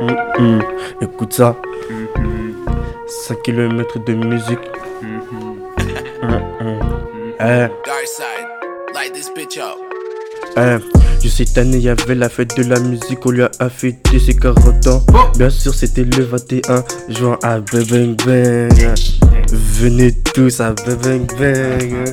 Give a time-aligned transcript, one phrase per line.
[0.00, 0.62] Hum, hum.
[1.00, 1.56] Écoute ça.
[3.28, 4.58] 5 km de musique.
[6.22, 6.80] Hum, hum.
[7.40, 7.68] Eh,
[8.94, 9.76] Light this bitch up.
[10.56, 10.78] eh.
[11.22, 11.28] Je
[11.58, 13.24] année, y avait la fête de la musique.
[13.24, 15.02] On lui a fêté ses 40 ans.
[15.36, 18.94] Bien sûr, c'était le 21 juin à Bang Bang.
[19.50, 22.04] Venez tous à Bang Bang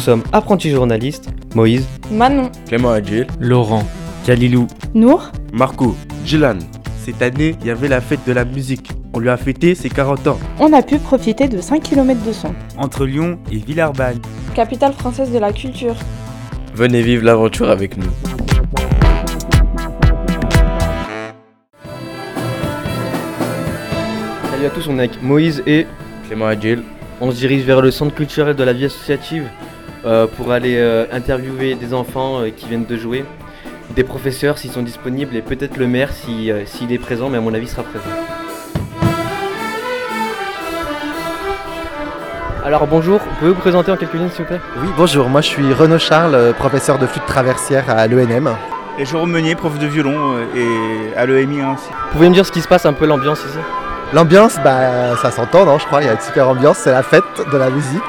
[0.00, 3.84] Nous sommes apprentis journalistes, Moïse, Manon, Clément Adjil, Laurent,
[4.24, 6.56] Kalilou, Nour, Marco, Jilan.
[7.04, 8.92] Cette année, il y avait la fête de la musique.
[9.12, 10.38] On lui a fêté ses 40 ans.
[10.58, 12.54] on a pu profiter de 5 km de son.
[12.78, 14.20] entre Lyon et Villeurbanne.
[14.54, 15.96] Capitale française de la culture.
[16.74, 18.08] Venez vivre l'aventure avec nous.
[24.50, 25.86] Salut à tous, on est avec Moïse et
[26.26, 26.84] Clément Adjil,
[27.20, 29.44] on se dirige vers le centre culturel de la vie associative
[30.36, 33.24] pour aller euh, interviewer des enfants euh, qui viennent de jouer,
[33.94, 37.38] des professeurs s'ils sont disponibles et peut-être le maire si, euh, s'il est présent, mais
[37.38, 38.04] à mon avis il sera présent.
[42.64, 44.60] Alors bonjour, vous pouvez vous présenter en quelques lignes s'il vous plaît?
[44.80, 48.54] Oui, bonjour, moi je suis Renaud Charles, euh, professeur de flûte traversière à l'ENM.
[48.98, 51.88] Et Jérôme Meunier, prof de violon euh, et à l'EMI aussi.
[51.88, 53.58] Vous pouvez me dire ce qui se passe un peu l'ambiance ici?
[54.12, 57.02] L'ambiance, bah, ça s'entend, non, je crois, il y a une super ambiance, c'est la
[57.02, 58.02] fête de la musique.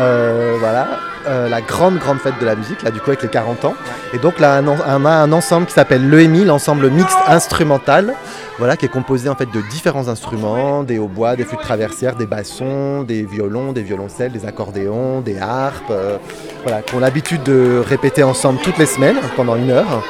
[0.00, 0.86] Euh, voilà,
[1.28, 3.74] euh, la grande, grande fête de la musique, là, du coup, avec les 40 ans.
[4.14, 8.14] Et donc là, on a- on a un ensemble qui s'appelle l'EMI, l'ensemble mixte instrumental,
[8.58, 12.26] voilà, qui est composé en fait de différents instruments, des hautbois, des flûtes traversières, des
[12.26, 16.16] bassons, des violons, des violoncelles, des accordéons, des harpes, euh,
[16.64, 20.02] voilà, qui ont l'habitude de répéter ensemble toutes les semaines pendant une heure.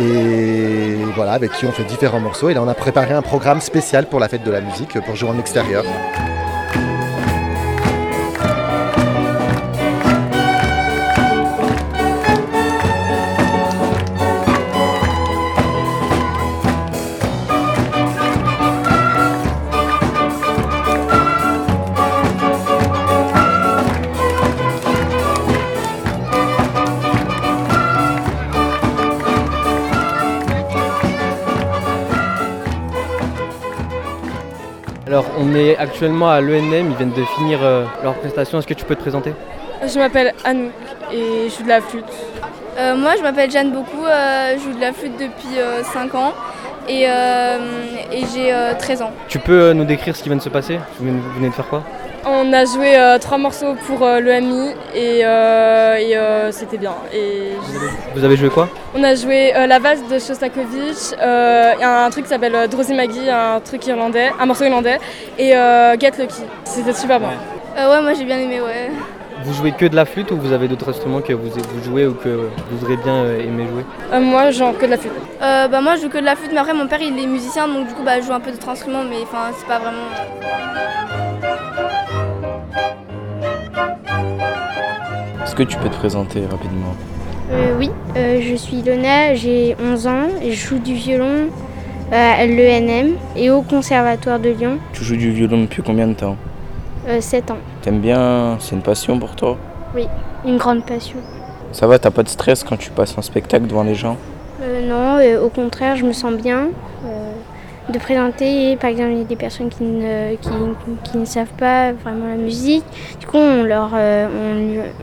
[0.00, 2.48] Et voilà, avec qui on fait différents morceaux.
[2.48, 5.14] Et là, on a préparé un programme spécial pour la fête de la musique, pour
[5.16, 5.84] jouer en extérieur.
[35.08, 38.74] Alors on est actuellement à l'ENM, ils viennent de finir euh, leur prestation, est-ce que
[38.74, 39.32] tu peux te présenter?
[39.82, 40.70] Je m'appelle Anouk
[41.10, 42.04] et je joue de la flûte.
[42.78, 45.56] Euh, moi, je m'appelle Jeanne Beaucoup, euh, je joue de la flûte depuis
[45.94, 46.34] 5 ans
[46.86, 47.56] et, euh,
[48.12, 49.12] et j'ai euh, 13 ans.
[49.28, 50.78] Tu peux euh, nous décrire ce qui vient de se passer?
[51.00, 51.82] Vous venez de faire quoi?
[52.26, 56.94] On a joué euh, trois morceaux pour euh, l'EMI et, euh, et, euh, c'était bien.
[57.12, 58.68] Et je- Vous avez joué quoi?
[58.94, 62.92] On a joué euh, la valse de Shostakovich, euh, un truc qui s'appelle euh, Drosy
[62.94, 64.98] Maggie, un truc irlandais, un morceau irlandais,
[65.38, 66.42] et euh, Get Lucky.
[66.64, 67.30] C'était super bien.
[67.78, 68.90] Euh, ouais, moi j'ai bien aimé, ouais.
[69.44, 72.06] Vous jouez que de la flûte ou vous avez d'autres instruments que vous, vous jouez
[72.06, 72.28] ou que
[72.70, 73.84] vous aurez bien euh, aimé jouer?
[74.12, 75.12] Euh, moi, genre que de la flûte.
[75.40, 77.26] Euh, bah, moi, je joue que de la flûte, mais après, mon père il est
[77.26, 79.78] musicien, donc du coup, bah, je joue un peu d'autres instruments, mais enfin, c'est pas
[79.78, 81.27] vraiment.
[85.58, 86.94] Que tu peux te présenter rapidement
[87.50, 91.48] Euh, oui, euh, je suis Lona, j'ai 11 ans je joue du violon
[92.12, 96.36] à l'ENM et au Conservatoire de Lyon, Tu joues du violon depuis combien de temps
[97.08, 97.56] euh, 7 ans.
[97.82, 99.56] T'aimes bien C'est une passion pour toi
[100.46, 101.16] Une grande passion.
[101.72, 104.16] Ça va, t'as pas de stress quand tu passes un spectacle devant les gens
[104.62, 106.68] Euh, non, au contraire, je me sens bien
[107.92, 108.76] de présenter.
[108.76, 110.48] Par exemple, il y a des personnes qui ne, qui,
[111.04, 112.84] qui ne savent pas vraiment la musique.
[113.20, 114.26] Du coup, on leur, euh,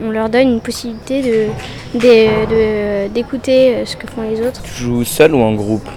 [0.02, 4.42] on, on leur donne une possibilité de, de- de- d'écouter euh, ce que font les
[4.42, 5.88] autres, Tu joues seul ou en groupe?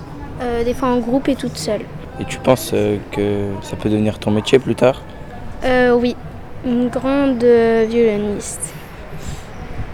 [0.41, 1.82] Euh, des fois en groupe et toute seule.
[2.21, 2.75] Et tu penses
[3.12, 5.03] que ça peut devenir ton métier plus tard?
[5.65, 6.16] Euh, oui,
[6.65, 8.72] une grande violoniste.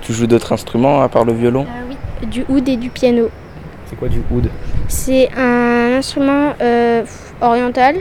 [0.02, 1.66] Tu joues d'autres instruments à part le violon?
[1.88, 1.96] Oui,
[2.28, 3.28] du oud et du piano.
[3.86, 4.48] C'est quoi du oud?
[4.88, 7.02] C'est un instrument euh,
[7.40, 7.96] oriental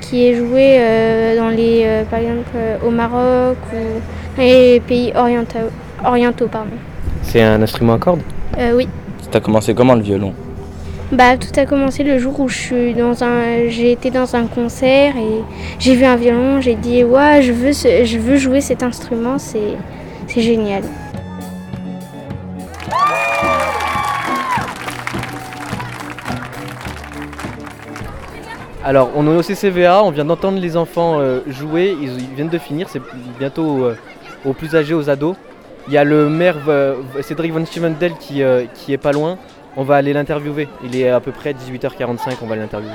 [0.00, 3.76] qui est joué euh, dans les, euh, par exemple, euh, au Maroc ou
[4.36, 5.58] dans les pays orientaux.
[6.04, 6.70] orientaux pardon.
[7.22, 8.22] C'est un instrument à cordes?
[8.58, 8.88] Euh, oui.
[9.30, 10.34] T'as commencé comment le violon?
[11.12, 14.46] Bah, tout a commencé le jour où je suis dans un, j'ai été dans un
[14.46, 15.42] concert et
[15.78, 16.60] j'ai vu un violon.
[16.60, 19.38] J'ai dit ouais, je veux, ce- je veux jouer cet instrument.
[19.38, 19.76] C'est,
[20.26, 20.82] c'est génial.
[28.84, 32.48] Alors, on est au CCVA, on vient d'entendre les enfants euh, jouer, ils, ils viennent
[32.48, 33.00] de finir, c'est
[33.38, 33.94] bientôt euh,
[34.44, 35.36] aux plus âgés, aux ados.
[35.86, 38.42] Il y a le maire euh, Cédric Van Stevendel qui,
[38.74, 39.38] qui est pas loin,
[39.76, 40.68] on va aller l'interviewer.
[40.84, 42.92] Il est à peu près 18h45, on va l'interviewer.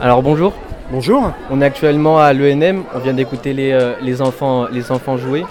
[0.00, 0.52] Alors bonjour,
[0.90, 1.32] Bonjour.
[1.50, 5.44] On est actuellement à l'ENM, on vient d'écouter les, les, enfants, les enfants jouer.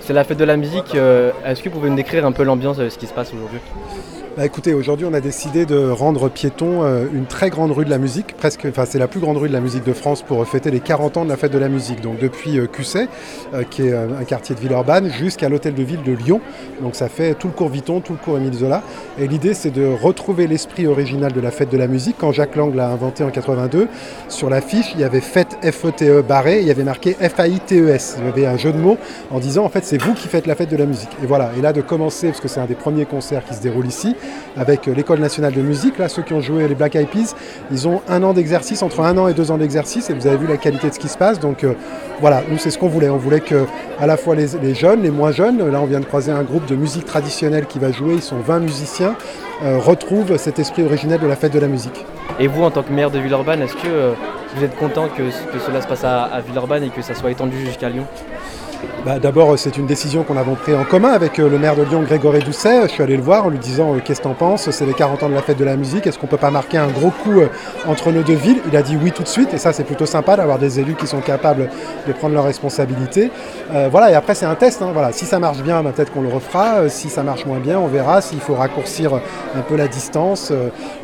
[0.00, 0.94] C'est la fête de la musique.
[0.94, 3.60] Est-ce que vous pouvez nous décrire un peu l'ambiance de ce qui se passe aujourd'hui?
[4.38, 7.90] Bah écoutez, aujourd'hui on a décidé de rendre piéton euh, une très grande rue de
[7.90, 10.46] la musique, presque, enfin c'est la plus grande rue de la musique de France pour
[10.46, 12.02] fêter les 40 ans de la fête de la musique.
[12.02, 13.08] Donc depuis euh, Cusset,
[13.52, 16.40] euh, qui est un quartier de Villeurbanne, jusqu'à l'hôtel de ville de Lyon.
[16.80, 18.84] Donc ça fait tout le cours Vuitton, tout le cours Émile Zola.
[19.18, 22.14] Et l'idée c'est de retrouver l'esprit original de la fête de la musique.
[22.16, 23.88] Quand Jacques Lang l'a inventé en 82,
[24.28, 28.18] sur l'affiche il y avait fête F-E-T-E barré, et il y avait marqué F-A-I-T-E-S.
[28.20, 28.98] Il y avait un jeu de mots
[29.32, 31.10] en disant en fait c'est vous qui faites la fête de la musique.
[31.24, 33.62] Et voilà, et là de commencer, parce que c'est un des premiers concerts qui se
[33.62, 34.14] déroule ici,
[34.56, 37.34] avec l'école nationale de musique, là ceux qui ont joué les Black Eyed Peas,
[37.70, 40.36] ils ont un an d'exercice, entre un an et deux ans d'exercice, et vous avez
[40.36, 41.38] vu la qualité de ce qui se passe.
[41.38, 41.74] Donc euh,
[42.20, 43.08] voilà, nous c'est ce qu'on voulait.
[43.08, 43.66] On voulait que
[44.00, 46.66] à la fois les, jeunes, les moins jeunes, là on vient de croiser un groupe
[46.66, 49.14] de musique traditionnelle qui va jouer, ils sont 20 musiciens,
[49.62, 52.04] euh, retrouvent cet esprit originel de la fête de la musique.
[52.40, 54.12] Et vous, en tant que maire de Villeurbanne, est-ce que euh,
[54.54, 57.30] vous êtes content que, que cela se passe à, à Villeurbanne et que ça soit
[57.30, 58.04] étendu jusqu'à Lyon?
[59.08, 61.82] Bah, D'abord, c'est une décision qu'on avons prise en commun avec euh, le maire de
[61.82, 62.82] Lyon, Grégory Doucet.
[62.82, 64.68] Je suis allé le voir en lui disant euh, Qu'est-ce que t'en penses?
[64.70, 66.06] C'est les 40 ans de la fête de la musique.
[66.06, 67.48] Est-ce qu'on peut pas marquer un gros coup euh,
[67.86, 68.60] entre nos deux villes?
[68.70, 69.54] Il a dit oui tout de suite.
[69.54, 71.70] Et ça, c'est plutôt sympa d'avoir des élus qui sont capables
[72.06, 73.30] de prendre leurs responsabilités.
[73.90, 74.82] Voilà, et après, c'est un test.
[74.82, 74.90] hein.
[74.92, 75.10] Voilà.
[75.12, 76.90] Si ça marche bien, bah, peut-être qu'on le refera.
[76.90, 78.20] Si ça marche moins bien, on verra.
[78.20, 80.52] S'il faut raccourcir un peu la distance.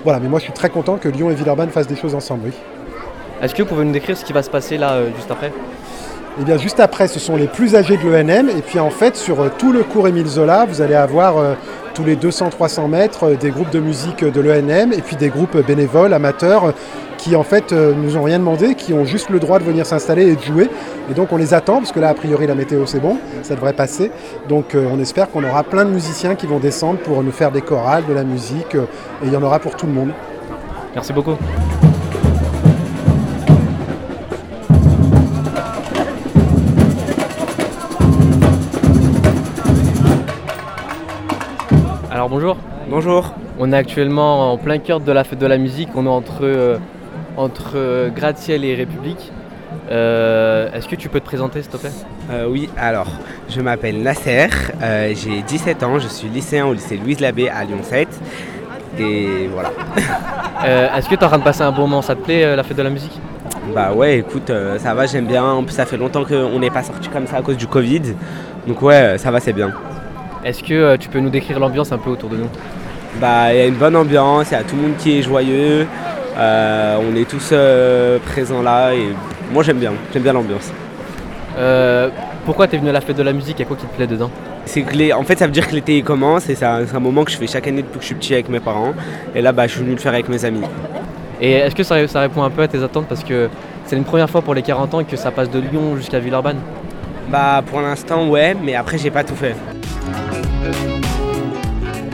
[0.04, 2.52] voilà, mais moi, je suis très content que Lyon et Villeurbanne fassent des choses ensemble.
[3.40, 5.52] Est-ce que vous pouvez nous décrire ce qui va se passer là juste après?
[6.40, 8.48] Et bien juste après, ce sont les plus âgés de l'ENM.
[8.48, 11.54] Et puis en fait, sur euh, tout le cours Émile Zola, vous allez avoir euh,
[11.94, 15.56] tous les 200-300 mètres euh, des groupes de musique de l'ENM et puis des groupes
[15.64, 16.74] bénévoles, amateurs,
[17.18, 20.26] qui en fait nous ont rien demandé, qui ont juste le droit de venir s'installer
[20.26, 20.68] et de jouer.
[21.10, 23.54] Et donc on les attend, parce que là, a priori, la météo c'est bon, ça
[23.54, 24.10] devrait passer.
[24.46, 27.62] Donc on espère qu'on aura plein de musiciens qui vont descendre pour nous faire des
[27.62, 30.10] chorales, de la musique, et il y en aura pour tout le monde.
[30.94, 31.38] Merci beaucoup.
[42.24, 42.56] Alors bonjour.
[42.88, 43.34] Bonjour.
[43.58, 45.90] On est actuellement en plein cœur de la fête de la musique.
[45.94, 46.78] On est entre, euh,
[47.36, 49.30] entre euh, Gratte-Ciel et République.
[49.90, 51.90] Euh, Est-ce que tu peux te présenter s'il te plaît?
[52.30, 53.08] Euh, oui, alors,
[53.50, 54.48] je m'appelle Nasser,
[55.12, 58.08] j'ai 17 ans, je suis lycéen au lycée Louise Labbé à Lyon 7.
[58.98, 59.72] Et voilà.
[60.96, 62.00] Est-ce que tu es en train de passer un bon moment?
[62.00, 63.20] Ça te plaît la fête de la musique?
[63.74, 65.44] Bah ouais, écoute, ça va, j'aime bien.
[65.44, 68.14] En plus, ça fait longtemps qu'on n'est pas sorti comme ça à cause du Covid.
[68.66, 69.74] Donc ouais, ça va, c'est bien.
[70.44, 72.48] Est-ce que euh, tu peux nous décrire l'ambiance un peu autour de nous
[73.20, 75.22] Bah, il y a une bonne ambiance, il y a tout le monde qui est
[75.22, 75.86] joyeux.
[76.36, 79.08] Euh, on est tous euh, présents là et
[79.52, 80.72] moi j'aime bien, j'aime bien l'ambiance.
[81.56, 82.10] Euh,
[82.44, 83.56] Pourquoi tu es venu à la fête de la musique?
[83.58, 84.30] Il y a quoi qui te plaît dedans?
[84.66, 85.12] C'est que les...
[85.12, 87.46] En fait, ça veut dire que l'été commence et c'est un, moment que je fais
[87.46, 88.92] chaque année depuis que je suis petit avec mes parents.
[89.34, 90.62] Et là, bah, je suis venu le faire avec mes amis.
[91.40, 93.06] Et est-ce que ça, ça répond un peu à tes attentes?
[93.06, 93.48] Parce que
[93.86, 96.58] c'est une première fois pour les 40 ans que ça passe de Lyon jusqu'à Villeurbanne.
[97.28, 99.54] Bah, pour l'instant, ouais, mais après, j'ai pas tout fait.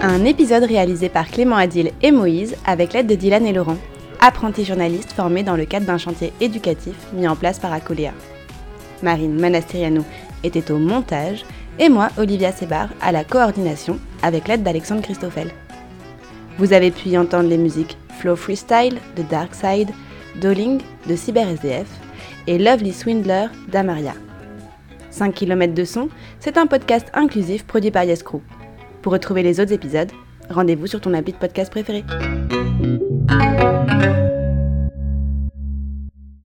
[0.03, 3.77] Un épisode réalisé par Clément Adil et Moïse avec l'aide de Dylan et Laurent,
[4.21, 8.13] apprentis journalistes formés dans le cadre d'un chantier éducatif mis en place par Acoléa.
[9.03, 10.03] Marine Manastiriano
[10.43, 11.45] était au montage
[11.79, 15.51] et moi, Olivia Sebar, à la coordination avec l'aide d'Alexandre Christoffel.
[16.59, 19.91] Vous avez pu y entendre les musiques Flow Freestyle de Dark Side,
[20.41, 21.89] Dolling de Cyber SDF
[22.47, 24.15] et Lovely Swindler d'Amaria.
[25.11, 28.41] 5 km de son, c'est un podcast inclusif produit par Yes Crew.
[29.03, 30.11] Pour retrouver les autres épisodes,
[30.49, 32.05] rendez-vous sur ton appli de podcast préféré.